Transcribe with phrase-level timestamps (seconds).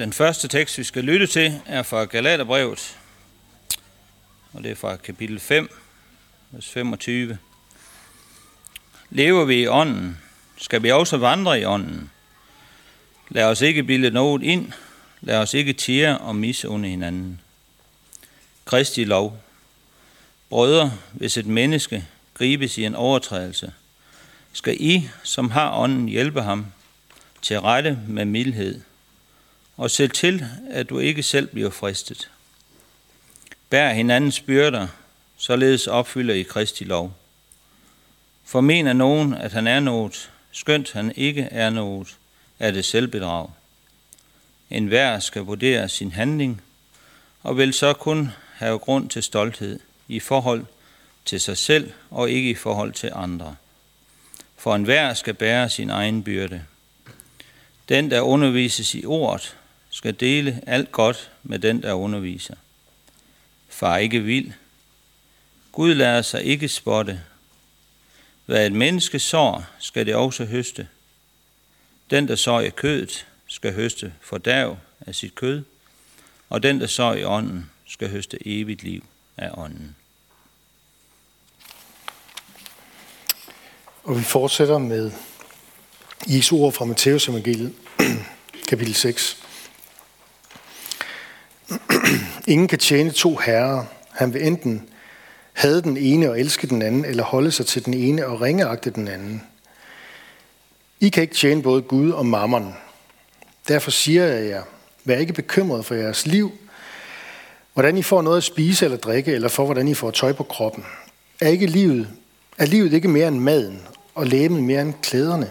[0.00, 2.98] Den første tekst, vi skal lytte til, er fra Galaterbrevet,
[4.52, 5.70] og det er fra kapitel 5,
[6.50, 7.38] vers 25.
[9.10, 10.18] Lever vi i ånden,
[10.56, 12.10] skal vi også vandre i ånden.
[13.28, 14.72] Lad os ikke bilde noget ind,
[15.20, 17.40] lad os ikke tire og misunde hinanden.
[18.64, 19.42] Kristi lov.
[20.48, 23.72] Brødre, hvis et menneske gribes i en overtrædelse,
[24.52, 26.66] skal I, som har ånden, hjælpe ham
[27.42, 28.80] til rette med mildhed,
[29.80, 32.30] og se til, at du ikke selv bliver fristet.
[33.70, 34.88] Bær hinandens byrder,
[35.36, 37.12] således opfylder I Kristi lov.
[38.44, 42.16] For mener nogen, at han er noget, skønt han ikke er noget,
[42.58, 43.48] er det selvbedrag.
[44.70, 46.62] En hver skal vurdere sin handling,
[47.42, 50.66] og vil så kun have grund til stolthed i forhold
[51.24, 53.56] til sig selv og ikke i forhold til andre.
[54.56, 56.62] For enhver skal bære sin egen byrde.
[57.88, 59.56] Den, der undervises i ordet,
[59.90, 62.54] skal dele alt godt med den, der underviser.
[63.68, 64.52] Far ikke vild.
[65.72, 67.20] Gud lader sig ikke spotte.
[68.46, 70.88] Hvad et menneske sår, skal det også høste.
[72.10, 75.64] Den, der sår i kødet, skal høste fordav af sit kød,
[76.48, 79.04] og den, der sår i ånden, skal høste evigt liv
[79.36, 79.96] af ånden.
[84.04, 85.12] Og vi fortsætter med
[86.26, 87.74] Jesu ord fra Matteus evangeliet,
[88.68, 89.42] kapitel 6.
[92.46, 93.84] Ingen kan tjene to herrer.
[94.10, 94.88] Han vil enten
[95.52, 98.90] have den ene og elske den anden, eller holde sig til den ene og ringeagte
[98.90, 99.42] den anden.
[101.00, 102.74] I kan ikke tjene både Gud og mammon.
[103.68, 104.62] Derfor siger jeg jer,
[105.04, 106.52] vær ikke bekymret for jeres liv,
[107.74, 110.42] hvordan I får noget at spise eller drikke, eller for hvordan I får tøj på
[110.42, 110.84] kroppen.
[111.40, 112.08] Er, ikke livet,
[112.58, 113.82] er livet ikke mere end maden,
[114.14, 115.50] og læben mere end klæderne?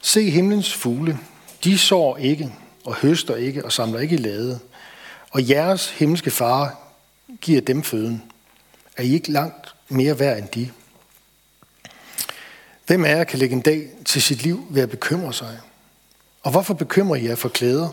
[0.00, 1.18] Se himlens fugle.
[1.64, 2.52] De sår ikke,
[2.84, 4.60] og høster ikke, og samler ikke i lade.
[5.30, 6.78] Og jeres himmelske far
[7.40, 8.22] giver dem føden.
[8.96, 10.70] Er I ikke langt mere værd end de?
[12.86, 15.58] Hvem af jer kan lægge en dag til sit liv ved at bekymre sig?
[16.42, 17.88] Og hvorfor bekymrer I jer for klæder?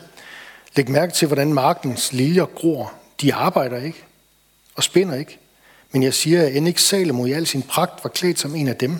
[0.75, 2.93] Læg mærke til, hvordan markens liljer gror.
[3.21, 4.03] De arbejder ikke
[4.75, 5.39] og spinder ikke.
[5.91, 8.67] Men jeg siger, at end ikke Salomo i al sin pragt var klædt som en
[8.67, 8.97] af dem,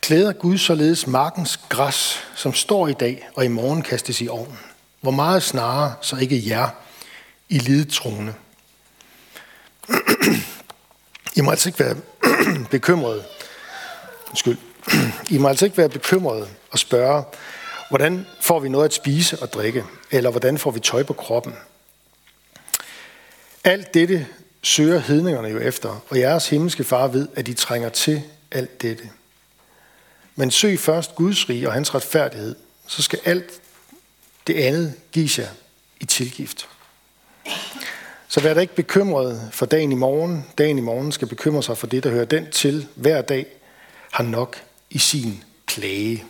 [0.00, 4.58] klæder Gud således markens græs, som står i dag og i morgen kastes i ovnen.
[5.00, 6.68] Hvor meget snarere, så ikke jer
[7.48, 8.34] i lidetrone.
[11.36, 11.96] I må altså ikke være
[12.70, 13.24] bekymrede.
[14.28, 14.56] Undskyld.
[15.30, 17.24] I må altså ikke være bekymrede og spørge,
[17.88, 21.54] hvordan får vi noget at spise og drikke, eller hvordan får vi tøj på kroppen.
[23.64, 24.26] Alt dette
[24.62, 29.10] søger hedningerne jo efter, og jeres himmelske far ved, at de trænger til alt dette.
[30.36, 33.60] Men søg først Guds rige og hans retfærdighed, så skal alt
[34.46, 35.48] det andet gives jer
[36.00, 36.68] i tilgift.
[38.28, 40.46] Så vær da ikke bekymret for dagen i morgen.
[40.58, 42.86] Dagen i morgen skal bekymre sig for det, der hører den til.
[42.94, 43.46] Hver dag
[44.12, 44.56] har nok
[44.90, 46.24] i sin klage.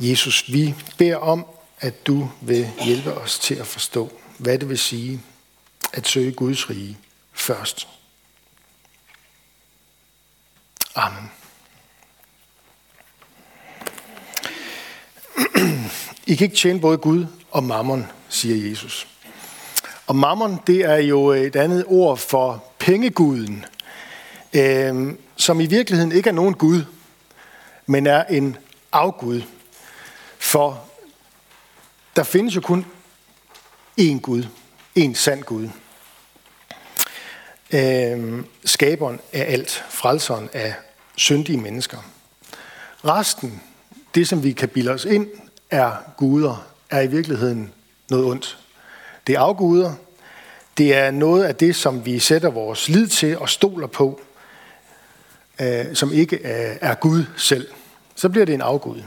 [0.00, 1.46] Jesus, vi beder om,
[1.80, 5.20] at du vil hjælpe os til at forstå, hvad det vil sige
[5.92, 6.98] at søge Guds rige
[7.32, 7.88] først.
[10.94, 11.30] Amen.
[16.26, 19.08] I kan ikke tjene både Gud og mammon, siger Jesus.
[20.06, 23.64] Og mammon, det er jo øh, et andet ord for pengeguden,
[24.52, 26.84] øh, som i virkeligheden ikke er nogen Gud,
[27.86, 28.56] men er en
[28.92, 29.42] afgud.
[30.38, 30.84] For
[32.16, 32.86] der findes jo kun
[34.00, 34.44] én Gud,
[34.98, 35.68] én sand Gud.
[37.70, 40.74] Øh, skaberen af alt, frelseren af
[41.16, 41.98] syndige mennesker.
[43.04, 43.62] Resten,
[44.14, 45.26] det som vi kan bilde os ind,
[45.70, 47.72] er guder, er i virkeligheden
[48.10, 48.58] noget ondt.
[49.26, 49.94] Det er afguder.
[50.78, 54.20] Det er noget af det, som vi sætter vores lid til og stoler på,
[55.60, 56.44] øh, som ikke
[56.80, 57.68] er Gud selv.
[58.14, 59.02] Så bliver det en afgud.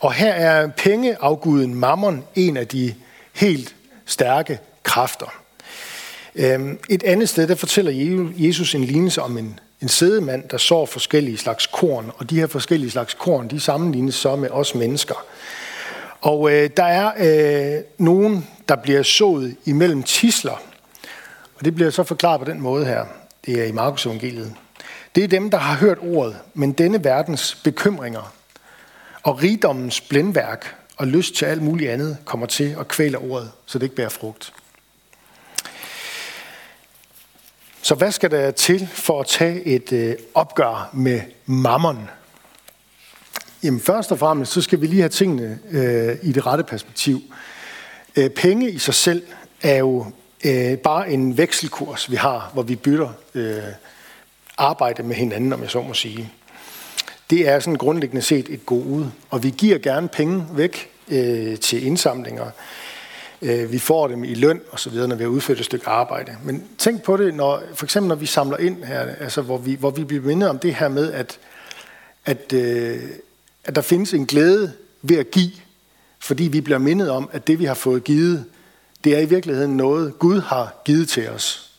[0.00, 2.94] Og her er pengeafguden Mammon en af de
[3.32, 3.74] helt
[4.06, 5.42] stærke kræfter.
[6.34, 7.92] Øhm, et andet sted, der fortæller
[8.36, 12.46] Jesus en lignelse om en, en sædemand, der sår forskellige slags korn, og de her
[12.46, 15.24] forskellige slags korn, de sammenlignes så med os mennesker.
[16.20, 17.12] Og øh, der er
[17.76, 20.62] øh, nogen, der bliver sået imellem tisler,
[21.56, 23.04] og det bliver så forklaret på den måde her.
[23.46, 24.54] Det er i Markus evangeliet.
[25.14, 28.34] Det er dem, der har hørt ordet, men denne verdens bekymringer
[29.22, 33.78] og rigdommens blændværk og lyst til alt muligt andet kommer til at kvæle ordet, så
[33.78, 34.52] det ikke bærer frugt.
[37.84, 42.08] Så hvad skal der til for at tage et øh, opgør med mammon?
[43.62, 47.20] Jamen først og fremmest, så skal vi lige have tingene øh, i det rette perspektiv.
[48.16, 49.22] Øh, penge i sig selv
[49.62, 50.06] er jo
[50.44, 53.62] øh, bare en vekselkurs, vi har, hvor vi bytter øh,
[54.58, 56.32] arbejde med hinanden, om jeg så må sige.
[57.30, 61.86] Det er sådan grundlæggende set et gode, og vi giver gerne penge væk øh, til
[61.86, 62.50] indsamlinger.
[63.42, 65.88] Øh, vi får dem i løn og så videre, når vi har udført et stykke
[65.88, 66.36] arbejde.
[66.44, 69.74] Men tænk på det, når, for eksempel når vi samler ind her, altså hvor vi,
[69.74, 71.38] hvor vi bliver mindet om det her med, at,
[72.24, 73.00] at, øh,
[73.64, 74.72] at der findes en glæde
[75.02, 75.50] ved at give,
[76.18, 78.44] fordi vi bliver mindet om, at det vi har fået givet,
[79.04, 81.70] det er i virkeligheden noget, Gud har givet til os.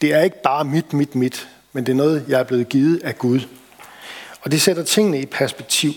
[0.00, 3.02] Det er ikke bare mit, mit, mit, men det er noget, jeg er blevet givet
[3.02, 3.40] af Gud.
[4.40, 5.92] Og det sætter tingene i perspektiv.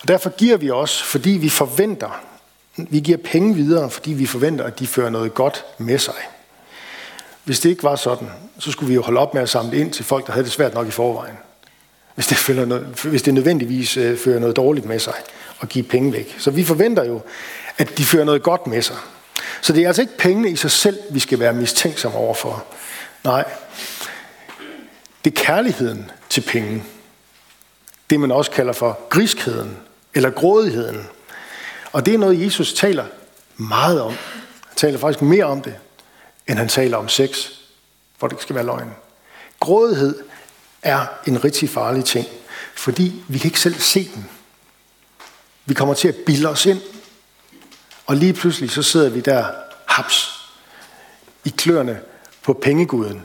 [0.00, 2.24] Og derfor giver vi også, fordi vi forventer,
[2.90, 6.14] vi giver penge videre, fordi vi forventer, at de fører noget godt med sig.
[7.44, 8.28] Hvis det ikke var sådan,
[8.58, 10.52] så skulle vi jo holde op med at samle ind til folk, der havde det
[10.52, 11.34] svært nok i forvejen.
[12.14, 15.14] Hvis det, føler noget, hvis det nødvendigvis øh, fører noget dårligt med sig
[15.58, 16.36] og give penge væk.
[16.38, 17.20] Så vi forventer jo,
[17.78, 18.96] at de fører noget godt med sig.
[19.60, 22.64] Så det er altså ikke pengene i sig selv, vi skal være mistænksomme overfor.
[23.24, 23.44] Nej,
[25.24, 26.82] det er kærligheden til penge.
[28.10, 29.76] Det man også kalder for griskheden
[30.14, 31.06] eller grådigheden.
[31.92, 33.04] Og det er noget, Jesus taler
[33.56, 34.12] meget om.
[34.66, 35.76] Han taler faktisk mere om det,
[36.48, 37.48] end han taler om sex,
[38.18, 38.90] hvor det skal være løgn.
[39.60, 40.22] Grådighed
[40.82, 42.26] er en rigtig farlig ting,
[42.74, 44.28] fordi vi kan ikke selv se den.
[45.64, 46.80] Vi kommer til at bilde os ind,
[48.06, 49.46] og lige pludselig så sidder vi der
[49.86, 50.48] haps
[51.44, 52.00] i kløerne
[52.42, 53.22] på pengeguden.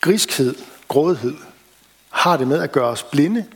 [0.00, 0.54] Griskhed,
[0.88, 1.34] grådighed,
[2.10, 3.46] har det med at gøre os blinde.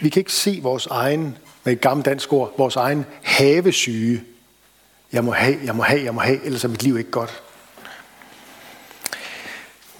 [0.00, 4.24] Vi kan ikke se vores egen, med et gammelt dansk ord, vores egen havesyge.
[5.12, 7.42] Jeg må have, jeg må have, jeg må have, ellers er mit liv ikke godt.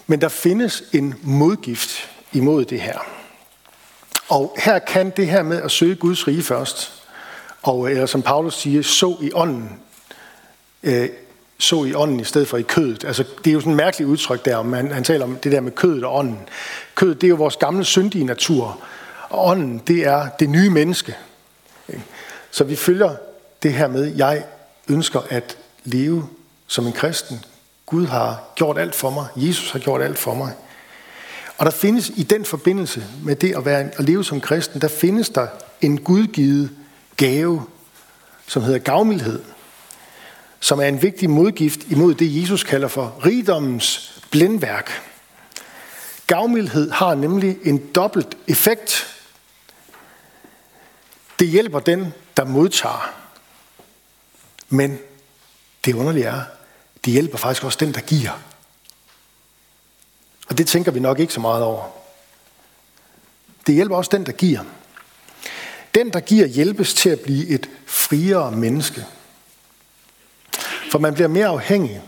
[0.07, 2.99] Men der findes en modgift imod det her.
[4.29, 7.03] Og her kan det her med at søge Guds rige først,
[7.61, 9.79] og eller som Paulus siger, så i ånden,
[10.83, 11.09] øh,
[11.57, 13.05] så i ånden i stedet for i kødet.
[13.05, 15.61] Altså, det er jo sådan et mærkeligt udtryk der, man, han taler om det der
[15.61, 16.39] med kødet og ånden.
[16.95, 18.79] Kødet, det er jo vores gamle syndige natur,
[19.29, 21.15] og ånden, det er det nye menneske.
[22.51, 23.15] Så vi følger
[23.63, 24.43] det her med, jeg
[24.89, 26.29] ønsker at leve
[26.67, 27.45] som en kristen.
[27.85, 29.25] Gud har gjort alt for mig.
[29.35, 30.53] Jesus har gjort alt for mig.
[31.57, 34.87] Og der findes i den forbindelse med det at, være, at leve som kristen, der
[34.87, 35.47] findes der
[35.81, 36.69] en gudgivet
[37.17, 37.63] gave,
[38.47, 39.41] som hedder gavmildhed,
[40.59, 44.91] som er en vigtig modgift imod det, Jesus kalder for rigdommens blindværk.
[46.27, 49.15] Gavmildhed har nemlig en dobbelt effekt.
[51.39, 53.13] Det hjælper den, der modtager.
[54.69, 54.99] Men
[55.85, 56.41] det underlige er,
[57.05, 58.31] det hjælper faktisk også den, der giver.
[60.49, 61.89] Og det tænker vi nok ikke så meget over.
[63.67, 64.63] Det hjælper også den, der giver.
[65.95, 69.05] Den, der giver, hjælpes til at blive et friere menneske.
[70.91, 72.01] For man bliver mere afhængig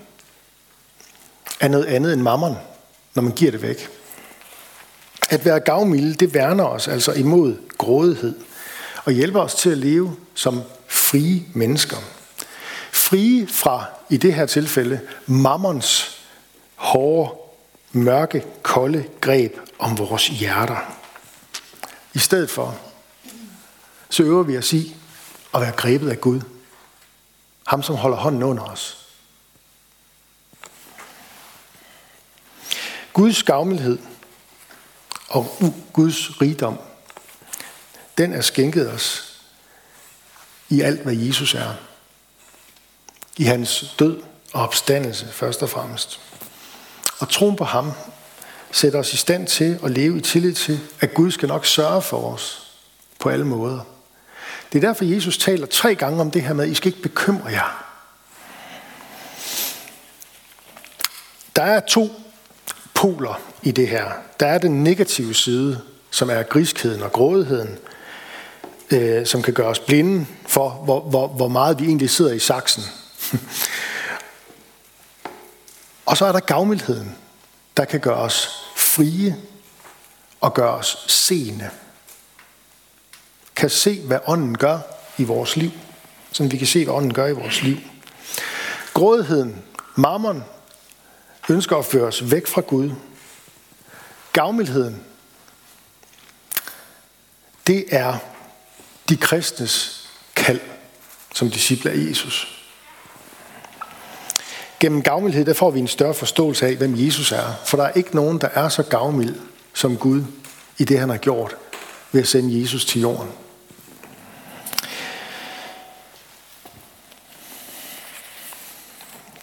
[1.60, 2.58] af noget andet end mammon,
[3.16, 3.90] når man giver det væk.
[5.30, 8.36] At være gavmilde, det værner os altså imod grådighed
[9.04, 11.98] og hjælper os til at leve som frie mennesker.
[12.92, 16.22] Frie fra, i det her tilfælde, mammons
[16.76, 17.36] hårde,
[17.92, 20.98] mørke, kolde greb om vores hjerter.
[22.14, 22.80] I stedet for,
[24.10, 24.96] så øver vi os i
[25.54, 26.42] at være grebet af Gud.
[27.68, 29.08] Ham, som holder hånden under os.
[33.14, 34.00] Guds gavmildhed
[35.30, 36.78] og Guds rigdom,
[38.18, 39.38] den er skænket os
[40.70, 41.74] i alt, hvad Jesus er.
[43.38, 44.22] I hans død
[44.54, 46.20] og opstandelse først og fremmest.
[47.20, 47.92] Og troen på ham
[48.72, 52.02] sætter os i stand til at leve i tillid til, at Gud skal nok sørge
[52.02, 52.72] for os
[53.20, 53.80] på alle måder.
[54.74, 57.02] Det er derfor, Jesus taler tre gange om det her med, at I skal ikke
[57.02, 57.86] bekymre jer.
[61.56, 62.10] Der er to
[62.94, 64.12] poler i det her.
[64.40, 67.78] Der er den negative side, som er griskheden og grådigheden,
[68.92, 72.40] øh, som kan gøre os blinde for, hvor, hvor, hvor meget vi egentlig sidder i
[72.40, 72.84] saksen.
[76.06, 77.16] og så er der gavmildheden,
[77.78, 79.38] der kan gøre os frie
[80.42, 81.70] og gøre os seende
[83.62, 84.80] kan se, hvad ånden gør
[85.18, 85.72] i vores liv.
[86.32, 87.78] Så vi kan se, hvad ånden gør i vores liv.
[88.94, 89.64] Grådigheden,
[89.96, 90.44] mammon,
[91.50, 92.92] ønsker at føre os væk fra Gud.
[94.34, 95.04] Gavmildheden,
[97.68, 98.18] det er
[99.12, 100.60] de kristnes kald
[101.34, 102.48] som disciple af Jesus.
[104.80, 107.54] Gennem gavmildhed, der får vi en større forståelse af, hvem Jesus er.
[107.66, 109.36] For der er ikke nogen, der er så gavmild
[109.74, 110.24] som Gud.
[110.78, 111.56] i det, han har gjort
[112.12, 113.30] ved at sende Jesus til jorden.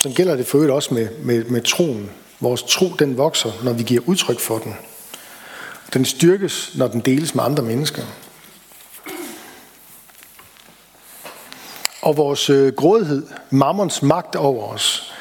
[0.00, 2.10] Så gælder det for øvrigt også med, med, med troen.
[2.40, 4.76] Vores tro, den vokser, når vi giver udtryk for den.
[5.94, 8.02] Den styrkes, når den deles med andre mennesker.
[12.08, 15.12] Og vores øh, grådighed, mammons magt over os,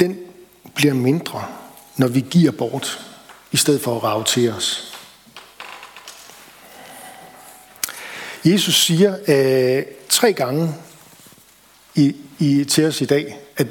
[0.00, 0.18] den
[0.74, 1.44] bliver mindre,
[1.96, 3.06] når vi giver bort,
[3.52, 4.94] i stedet for at rave til os.
[8.44, 10.74] Jesus siger øh, tre gange
[11.94, 13.66] i, i, til os i dag, at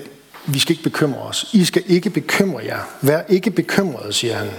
[0.45, 1.49] vi skal ikke bekymre os.
[1.53, 2.79] I skal ikke bekymre jer.
[3.01, 4.49] Vær ikke bekymrede, siger han.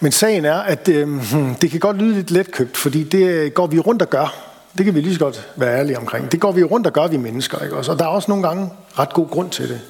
[0.00, 3.66] Men sagen er, at øh, hmm, det kan godt lyde lidt letkøbt, fordi det går
[3.66, 4.45] vi rundt og gør.
[4.78, 6.32] Det kan vi lige så godt være ærlige omkring.
[6.32, 7.58] Det går vi rundt og gør, vi mennesker.
[7.58, 7.76] Ikke?
[7.76, 9.80] Og der er også nogle gange ret god grund til det.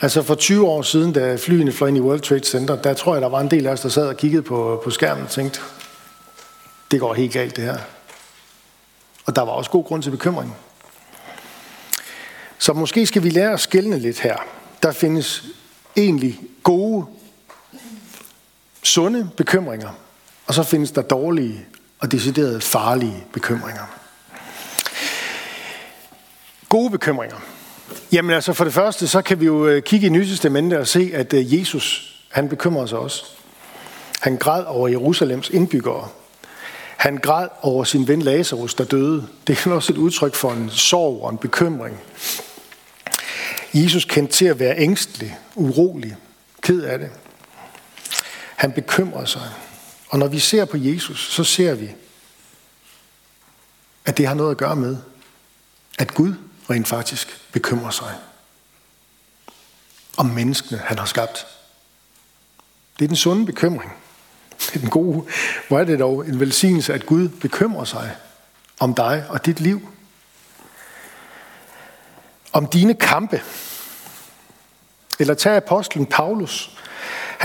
[0.00, 3.14] Altså for 20 år siden, da flyene fløj ind i World Trade Center, der tror
[3.14, 5.30] jeg, der var en del af os, der sad og kiggede på, på skærmen og
[5.30, 5.60] tænkte,
[6.90, 7.78] det går helt galt det her.
[9.26, 10.56] Og der var også god grund til bekymring.
[12.58, 14.36] Så måske skal vi lære at skælne lidt her.
[14.82, 15.44] Der findes
[15.96, 17.06] egentlig gode,
[18.82, 19.90] sunde bekymringer,
[20.46, 21.66] og så findes der dårlige
[22.04, 23.82] og decideret farlige bekymringer.
[26.68, 27.36] Gode bekymringer.
[28.12, 31.10] Jamen altså for det første, så kan vi jo øh, kigge i Nysestamentet og se,
[31.14, 33.24] at øh, Jesus, han bekymrer sig også.
[34.20, 36.08] Han græd over Jerusalems indbyggere.
[36.96, 39.26] Han græd over sin ven Lazarus, der døde.
[39.46, 42.00] Det er også et udtryk for en sorg og en bekymring.
[43.74, 46.16] Jesus kendte til at være ængstelig, urolig,
[46.62, 47.10] ked af det.
[48.56, 49.42] Han bekymrer sig.
[50.14, 51.94] Og når vi ser på Jesus, så ser vi,
[54.04, 54.96] at det har noget at gøre med,
[55.98, 56.34] at Gud
[56.70, 58.14] rent faktisk bekymrer sig
[60.16, 61.46] om menneskene, han har skabt.
[62.98, 63.92] Det er den sunde bekymring.
[64.58, 65.26] Det er den gode.
[65.68, 68.16] Hvor er det dog en velsignelse, at Gud bekymrer sig
[68.80, 69.88] om dig og dit liv.
[72.52, 73.42] Om dine kampe.
[75.18, 76.78] Eller tag apostlen Paulus.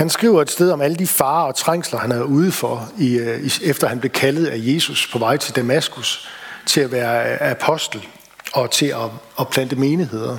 [0.00, 3.18] Han skriver et sted om alle de farer og trængsler, han er ude for, i,
[3.18, 6.28] øh, efter han blev kaldet af Jesus på vej til Damaskus
[6.66, 8.06] til at være øh, apostel
[8.52, 10.36] og til at, at plante menigheder.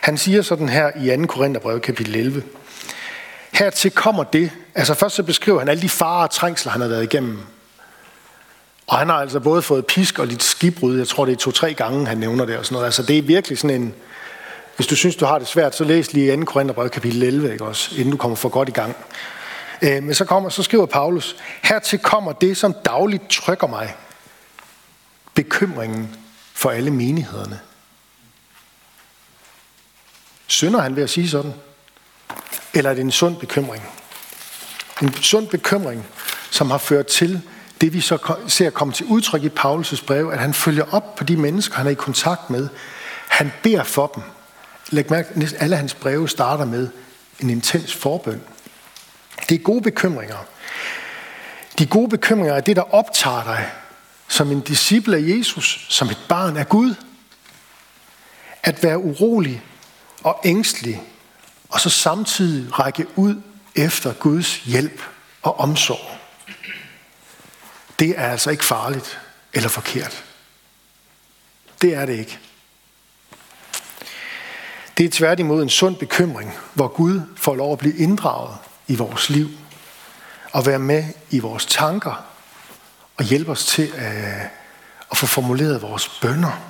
[0.00, 1.26] Han siger sådan her i 2.
[1.26, 2.42] Korintherbrev kapitel 11.
[3.52, 6.88] Hertil kommer det, altså først så beskriver han alle de farer og trængsler, han har
[6.88, 7.38] været igennem.
[8.86, 10.98] Og han har altså både fået pisk og lidt skibbrud.
[10.98, 12.86] Jeg tror, det er to-tre gange, han nævner det og sådan noget.
[12.86, 13.94] Altså det er virkelig sådan en,
[14.76, 16.44] hvis du synes, du har det svært, så læs lige 2.
[16.44, 18.96] Korintherbrev kapitel 11, ikke også, inden du kommer for godt i gang.
[19.82, 23.94] Øh, men så, kommer, så skriver Paulus, hertil kommer det, som dagligt trykker mig.
[25.34, 26.16] Bekymringen
[26.54, 27.60] for alle menighederne.
[30.46, 31.54] Synder han ved at sige sådan?
[32.74, 33.84] Eller er det en sund bekymring?
[35.02, 36.06] En sund bekymring,
[36.50, 37.42] som har ført til
[37.80, 41.24] det, vi så ser komme til udtryk i Paulus' brev, at han følger op på
[41.24, 42.68] de mennesker, han er i kontakt med.
[43.28, 44.22] Han beder for dem.
[44.90, 46.88] Læg mærke, at alle hans breve starter med
[47.40, 48.42] en intens forbøn.
[49.48, 50.36] Det er gode bekymringer.
[51.78, 53.70] De gode bekymringer er det, der optager dig
[54.28, 56.94] som en disciple af Jesus, som et barn af Gud.
[58.62, 59.62] At være urolig
[60.22, 61.02] og ængstelig,
[61.68, 63.42] og så samtidig række ud
[63.74, 65.02] efter Guds hjælp
[65.42, 66.18] og omsorg.
[67.98, 69.20] Det er altså ikke farligt
[69.52, 70.24] eller forkert.
[71.82, 72.38] Det er det ikke.
[74.96, 79.30] Det er tværtimod en sund bekymring, hvor Gud får lov at blive inddraget i vores
[79.30, 79.48] liv
[80.52, 82.24] og være med i vores tanker
[83.16, 84.50] og hjælpe os til at,
[85.10, 86.62] at få formuleret vores bønder.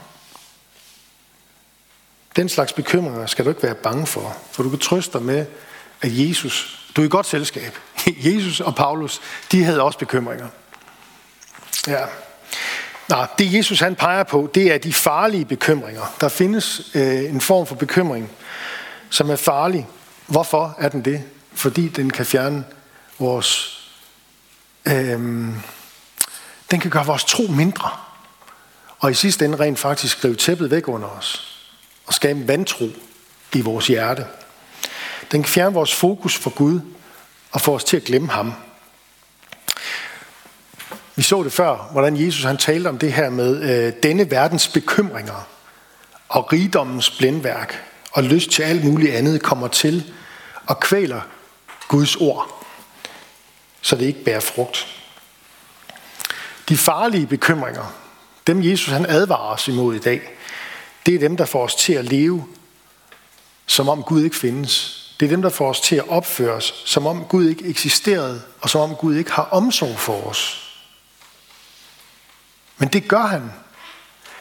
[2.37, 5.47] Den slags bekymringer skal du ikke være bange for, for du kan trøste dig med,
[6.03, 7.79] at Jesus, du er i godt selskab.
[8.07, 9.21] Jesus og Paulus,
[9.53, 10.49] de havde også bekymringer.
[11.87, 12.07] Ja.
[13.09, 16.15] Nej, det Jesus han peger på, det er de farlige bekymringer.
[16.21, 18.31] Der findes øh, en form for bekymring,
[19.11, 19.89] som er farlig.
[20.27, 21.23] Hvorfor er den det?
[21.53, 22.65] Fordi den kan fjerne
[23.19, 23.81] vores...
[24.87, 25.21] Øh,
[26.71, 27.91] den kan gøre vores tro mindre.
[28.99, 31.59] Og i sidste ende rent faktisk skrive tæppet væk under os.
[32.07, 32.89] Og skabe vantro
[33.55, 34.27] i vores hjerte.
[35.33, 36.81] Den kan fjerne vores fokus for Gud
[37.53, 38.53] og få os til at glemme ham.
[41.17, 44.69] Vi så det før, hvordan Jesus han talte om det her med øh, denne verdens
[44.69, 45.49] bekymringer
[46.29, 47.83] og rigdommens blændværk
[48.13, 50.13] og lyst til alt muligt andet kommer til
[50.67, 51.21] og kvæler
[51.89, 52.65] Guds ord,
[53.81, 54.87] så det ikke bærer frugt.
[56.69, 57.95] De farlige bekymringer,
[58.47, 60.23] dem Jesus han advarer os imod i dag,
[61.07, 62.47] det er dem, der får os til at leve,
[63.67, 66.83] som om Gud ikke findes, Det er dem, der får os til at opføre os,
[66.85, 70.66] som om Gud ikke eksisterede, og som om Gud ikke har omsorg for os.
[72.79, 73.53] Men det gør han.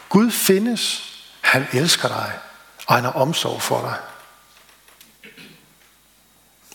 [0.09, 1.11] Gud findes,
[1.41, 2.31] han elsker dig,
[2.87, 3.95] og han har omsorg for dig.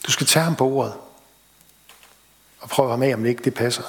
[0.07, 0.95] Du skal tage ham på ordet,
[2.61, 3.83] og prøve ham af, om det ikke det passer.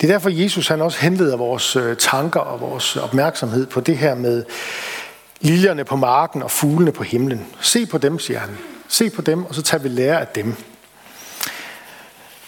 [0.00, 3.98] Det er derfor, Jesus han også henleder vores øh, tanker og vores opmærksomhed på det
[3.98, 4.44] her med
[5.40, 7.46] liljerne på marken og fuglene på himlen.
[7.60, 8.58] Se på dem, siger han.
[8.88, 10.56] Se på dem, og så tager vi lære af dem.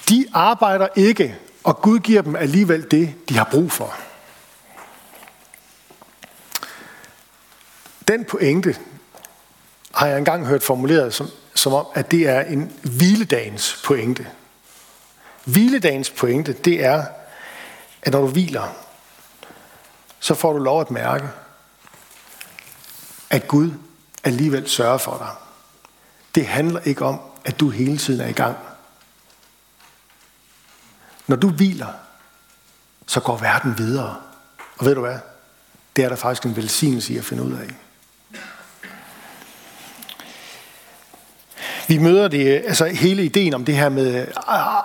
[0.09, 1.37] De arbejder ikke,
[1.67, 3.95] og Gud giver dem alligevel det, de har brug for.
[8.09, 8.77] Den pointe
[9.95, 14.27] har jeg engang hørt formuleret som, som om, at det er en hviledagens pointe.
[15.45, 17.05] Hviledagens pointe, det er,
[18.03, 18.77] at når du hviler,
[20.21, 21.29] så får du lov at mærke,
[23.31, 23.71] at Gud
[24.25, 25.31] alligevel sørger for dig.
[26.35, 28.57] Det handler ikke om, at du hele tiden er i gang.
[31.27, 31.87] Når du hviler,
[33.07, 34.17] så går verden videre.
[34.79, 35.19] Og ved du hvad?
[35.97, 37.75] Det er der faktisk en velsignelse i at finde ud af.
[41.89, 44.15] Vi møder det, altså hele ideen om det her med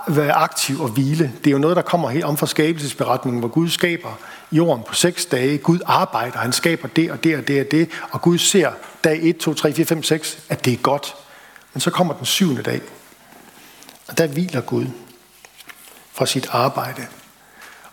[0.10, 1.32] at være aktiv og hvile.
[1.44, 4.20] Det er jo noget, der kommer helt om fra skabelsesberetningen, hvor Gud skaber
[4.52, 5.58] jorden på seks dage.
[5.58, 7.90] Gud arbejder, han skaber det og det og det og det.
[8.12, 8.72] Og Gud ser
[9.04, 11.16] dag 1, 2, 3, 4, 5, 6, at det er godt.
[11.74, 12.82] Men så kommer den syvende dag.
[14.08, 14.86] Og der hviler Gud
[16.22, 17.08] fra sit arbejde.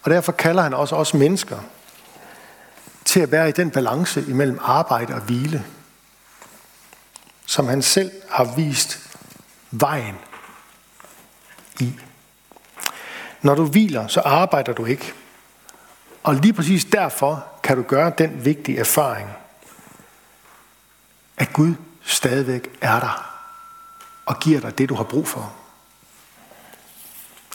[0.03, 1.59] Og derfor kalder han også os mennesker
[3.05, 5.65] til at være i den balance imellem arbejde og hvile
[7.47, 8.99] som han selv har vist
[9.71, 10.15] vejen
[11.81, 11.95] i.
[13.43, 15.13] Når du hviler, så arbejder du ikke.
[16.23, 19.31] Og lige præcis derfor kan du gøre den vigtige erfaring,
[21.37, 23.33] at Gud stadigvæk er der
[24.27, 25.58] og giver dig det, du har brug for.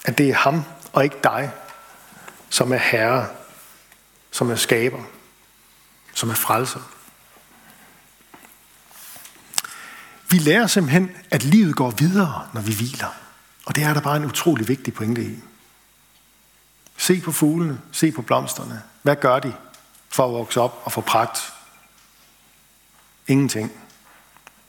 [0.05, 1.51] At det er ham og ikke dig,
[2.49, 3.27] som er herre,
[4.32, 5.04] som er skaber,
[6.13, 6.80] som er frelser.
[10.30, 13.15] Vi lærer simpelthen, at livet går videre, når vi hviler.
[13.65, 15.39] Og det er der bare en utrolig vigtig pointe i.
[16.97, 18.82] Se på fuglene, se på blomsterne.
[19.01, 19.54] Hvad gør de
[20.10, 21.54] for at vokse op og få pragt?
[23.27, 23.71] Ingenting.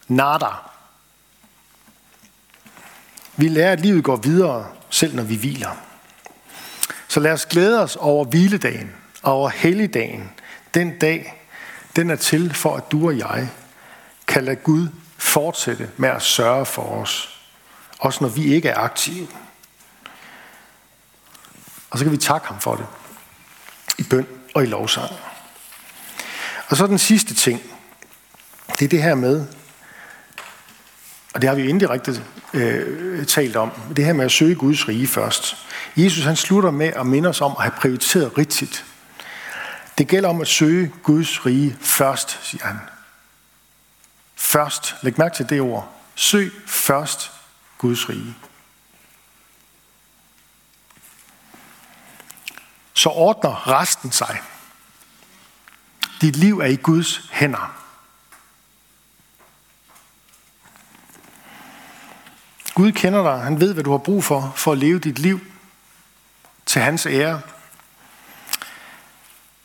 [0.09, 0.51] Nada.
[3.37, 5.71] Vi lærer, at livet går videre, selv når vi hviler.
[7.09, 10.31] Så lad os glæde os over hviledagen, over helligdagen.
[10.75, 11.45] Den dag,
[11.97, 13.49] den er til for, at du og jeg
[14.27, 17.41] kan lade Gud fortsætte med at sørge for os,
[17.99, 19.27] også når vi ikke er aktive.
[21.91, 22.87] Og så kan vi takke ham for det,
[23.99, 25.11] i bøn og i lovsang.
[26.69, 27.63] Og så den sidste ting,
[28.79, 29.47] det er det her med,
[31.35, 35.07] og det har vi indirekte øh, talt om, det her med at søge Guds rige
[35.07, 35.57] først.
[35.97, 38.85] Jesus han slutter med at minde os om at have prioriteret rigtigt.
[39.99, 42.77] Det gælder om at søge Guds rige først, siger han.
[44.37, 44.95] Først.
[45.03, 45.93] Læg mærke til det ord.
[46.15, 47.33] Søg først
[47.79, 48.35] Guds rige.
[52.93, 54.41] Så ordner resten sig.
[56.21, 57.84] Dit liv er i Guds hænder.
[62.75, 63.43] Gud kender dig.
[63.45, 65.41] Han ved, hvad du har brug for, for at leve dit liv
[66.67, 67.41] til hans ære.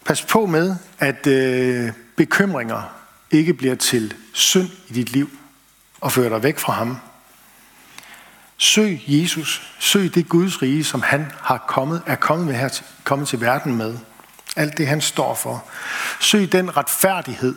[0.05, 2.81] Pas på med, at øh, bekymringer
[3.31, 5.29] ikke bliver til synd i dit liv
[6.01, 6.97] og fører dig væk fra ham.
[8.57, 9.73] Søg Jesus.
[9.79, 13.75] Søg det Guds rige, som han har kommet, er kommet, med her, kommet til verden
[13.75, 13.97] med.
[14.55, 15.65] Alt det, han står for.
[16.19, 17.55] Søg den retfærdighed,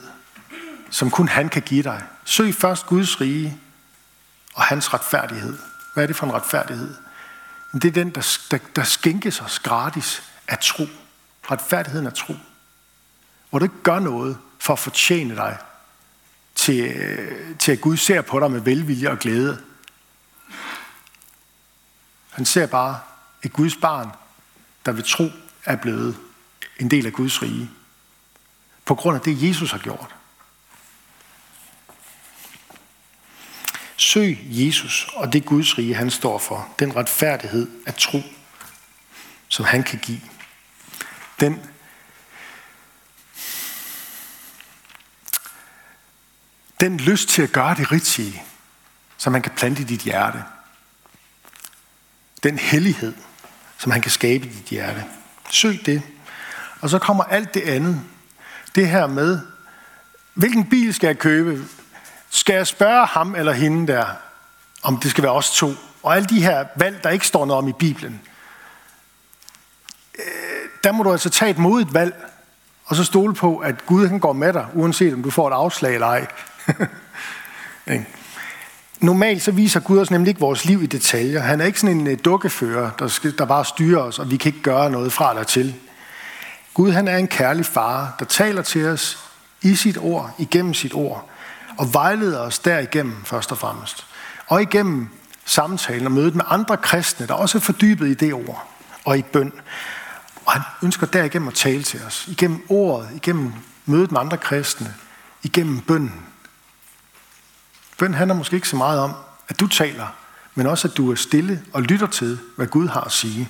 [0.91, 2.03] som kun han kan give dig.
[2.25, 3.59] Søg først Guds rige
[4.55, 5.59] og hans retfærdighed.
[5.95, 6.95] Hvad er det for en retfærdighed?
[7.73, 10.87] Det er den, der, der, der skænkes os gratis af tro.
[11.51, 12.35] Retfærdigheden af tro.
[13.51, 15.59] Hvor du ikke gør noget for at fortjene dig
[16.55, 16.95] til,
[17.59, 19.63] til at Gud ser på dig med velvilje og glæde.
[22.31, 23.01] Han ser bare
[23.43, 24.11] et Guds barn,
[24.87, 25.25] der ved tro
[25.65, 26.17] er blevet
[26.81, 27.71] en del af Guds rige.
[28.85, 30.15] På grund af det, Jesus har gjort.
[34.03, 36.69] Søg Jesus og det Guds rige, han står for.
[36.79, 38.23] Den retfærdighed af tro,
[39.49, 40.21] som han kan give.
[41.41, 41.61] Den
[46.81, 48.43] Den lyst til at gøre det rigtige,
[49.17, 50.45] som man kan plante i dit hjerte.
[52.43, 53.15] Den hellighed,
[53.79, 55.05] som han kan skabe i dit hjerte.
[55.51, 56.03] Søg det.
[56.81, 58.01] Og så kommer alt det andet.
[58.75, 59.41] Det her med,
[60.35, 61.65] hvilken bil skal jeg købe?
[62.35, 64.05] Skal jeg spørge ham eller hende der,
[64.83, 65.75] om det skal være os to?
[66.03, 68.21] Og alle de her valg, der ikke står noget om i Bibelen,
[70.19, 70.25] øh,
[70.85, 72.31] der må du altså tage et modigt valg,
[72.85, 75.55] og så stole på, at Gud han går med dig, uanset om du får et
[75.55, 76.27] afslag eller ej.
[79.01, 81.41] Normalt så viser Gud os nemlig ikke vores liv i detaljer.
[81.41, 84.37] Han er ikke sådan en øh, dukkefører, der, skal, der bare styrer os, og vi
[84.37, 85.75] kan ikke gøre noget fra eller til.
[86.75, 89.19] Gud han er en kærlig far, der taler til os
[89.63, 91.29] i sit ord, igennem sit ord,
[91.79, 94.07] og vejleder os derigennem først og fremmest.
[94.47, 95.09] Og igennem
[95.45, 98.69] samtalen og mødet med andre kristne, der også er fordybet i det ord
[99.05, 99.53] og i bøn.
[100.45, 102.29] Og han ønsker derigennem at tale til os.
[102.29, 103.53] Igennem ordet, igennem
[103.87, 104.95] mødet med andre kristne,
[105.43, 106.27] igennem bønnen.
[107.99, 109.15] Bøn handler måske ikke så meget om,
[109.49, 110.07] at du taler,
[110.55, 113.49] men også at du er stille og lytter til, hvad Gud har at sige.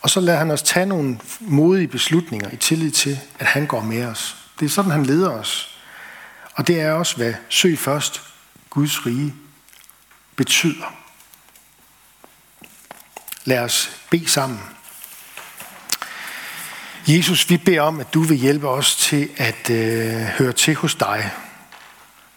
[0.00, 3.80] Og så lader han os tage nogle modige beslutninger i tillid til, at han går
[3.80, 4.36] med os.
[4.60, 5.77] Det er sådan, han leder os.
[6.58, 8.22] Og det er også, hvad søg først
[8.70, 9.34] Guds rige
[10.36, 10.94] betyder.
[13.44, 14.60] Lad os bede sammen.
[17.08, 20.94] Jesus, vi beder om, at du vil hjælpe os til at øh, høre til hos
[20.94, 21.30] dig.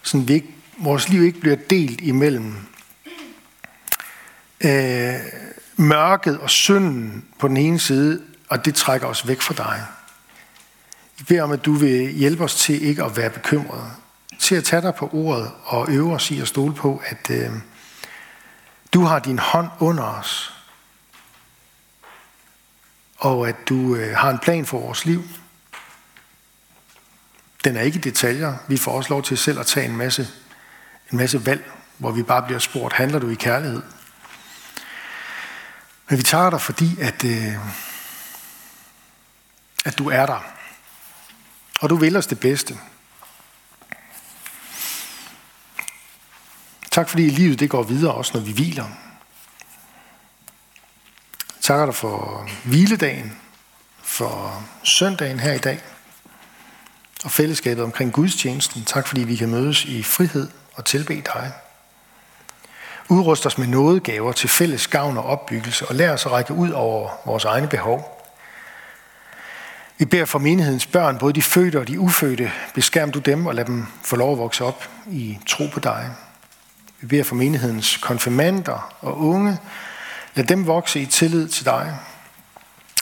[0.02, 2.56] Så vi ikke, vores liv ikke bliver delt imellem
[4.64, 5.14] øh,
[5.76, 9.82] mørket og synden på den ene side, og det trækker os væk fra dig.
[11.18, 13.90] Vi beder om, at du vil hjælpe os til ikke at være bekymrede,
[14.42, 17.50] til at tage dig på ordet og øve os i at stole på, at øh,
[18.94, 20.54] du har din hånd under os,
[23.18, 25.24] og at du øh, har en plan for vores liv.
[27.64, 28.56] Den er ikke i detaljer.
[28.68, 30.28] Vi får også lov til selv at tage en masse,
[31.12, 33.82] en masse valg, hvor vi bare bliver spurgt, handler du i kærlighed?
[36.08, 37.56] Men vi tager dig, fordi at, øh,
[39.84, 40.44] at du er der.
[41.80, 42.78] Og du vil os det bedste.
[46.92, 48.84] Tak fordi livet det går videre, også når vi hviler.
[51.60, 53.38] Takker dig for hviledagen,
[54.02, 55.80] for søndagen her i dag,
[57.24, 58.84] og fællesskabet omkring gudstjenesten.
[58.84, 61.52] Tak fordi vi kan mødes i frihed og tilbe dig.
[63.08, 66.70] Udrust os med nådegaver til fælles gavn og opbyggelse, og lær os at række ud
[66.70, 68.28] over vores egne behov.
[69.98, 73.54] Vi beder for menighedens børn, både de fødte og de ufødte, beskærm du dem og
[73.54, 76.10] lad dem få lov at vokse op i tro på dig.
[77.02, 79.58] Vi beder for menighedens konfirmander og unge,
[80.34, 81.98] lad dem vokse i tillid til dig.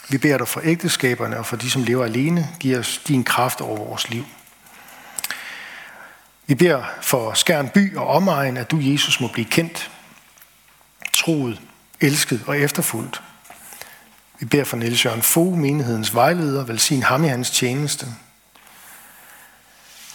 [0.09, 3.61] Vi beder dig for ægteskaberne og for de, som lever alene, giv os din kraft
[3.61, 4.25] over vores liv.
[6.47, 9.91] Vi beder for Skærn by og omegn, at du, Jesus, må blive kendt,
[11.13, 11.61] troet,
[11.99, 13.21] elsket og efterfulgt.
[14.39, 18.07] Vi beder for Niels Jørgen Fogh, menighedens vejleder, velsign ham i hans tjeneste.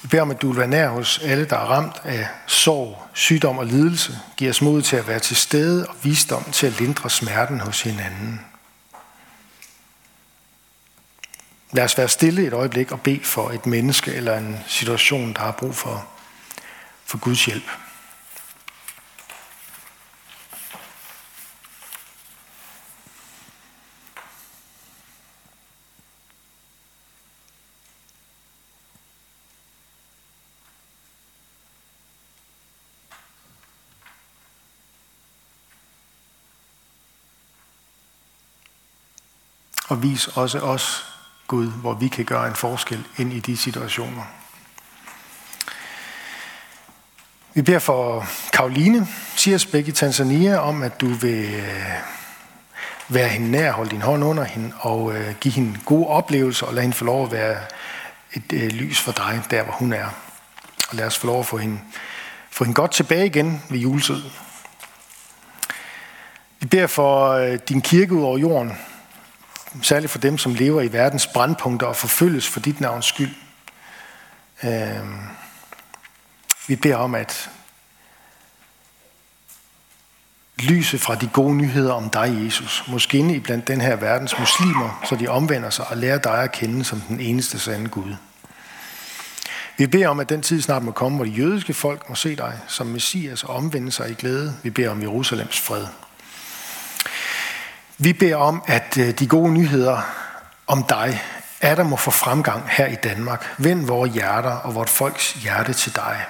[0.07, 3.03] Vi beder om, at du vil være nær hos alle, der er ramt af sorg,
[3.14, 4.19] sygdom og lidelse.
[4.37, 7.83] Giv os mod til at være til stede og visdom til at lindre smerten hos
[7.83, 8.40] hinanden.
[11.73, 15.40] Lad os være stille et øjeblik og bede for et menneske eller en situation, der
[15.40, 16.07] har brug for,
[17.05, 17.71] for Guds hjælp.
[39.88, 41.05] Og vis også os,
[41.46, 44.22] Gud, hvor vi kan gøre en forskel ind i de situationer.
[47.55, 51.87] Vi beder for Karoline Siersbæk i Tanzania om, at du vil øh,
[53.09, 56.75] være hende nær, holde din hånd under hende og øh, give hende gode oplevelser og
[56.75, 57.57] lade hende få lov at være
[58.33, 60.07] et øh, lys for dig, der hvor hun er.
[60.88, 61.81] Og lad os få lov at få hende,
[62.51, 64.22] få hende godt tilbage igen ved juletid.
[66.61, 68.72] Vi beder for din kirke ud over jorden,
[69.83, 73.35] særligt for dem, som lever i verdens brandpunkter og forfølges for dit navns skyld.
[74.65, 75.07] Øh,
[76.69, 77.51] vi beder om, at
[80.59, 84.39] lyse fra de gode nyheder om dig, Jesus, måske inde i blandt den her verdens
[84.39, 88.15] muslimer, så de omvender sig og lærer dig at kende som den eneste sande Gud.
[89.79, 92.37] Vi beder om, at den tid snart må komme, hvor de jødiske folk må se
[92.37, 94.57] dig som Messias og omvende sig i glæde.
[94.62, 95.87] Vi beder om Jerusalems fred.
[97.99, 100.03] Vi beder om, at øh, de gode nyheder
[100.67, 101.23] om dig,
[101.61, 103.55] Adam, må få fremgang her i Danmark.
[103.59, 106.27] Vend vores hjerter og vort folks hjerte til dig.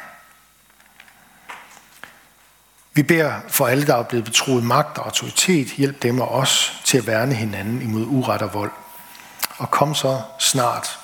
[2.93, 6.81] Vi beder for alle, der er blevet betroet magt og autoritet, hjælp dem og os
[6.85, 8.73] til at værne hinanden imod uret og vold.
[9.57, 10.99] Og kom så snart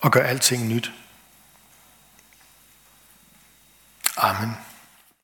[0.00, 0.92] og gør alting nyt.
[4.16, 4.56] Amen.